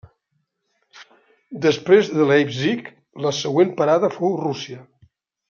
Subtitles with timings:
[1.65, 2.89] Després de Leipzig,
[3.27, 4.81] la següent parada fou Rússia.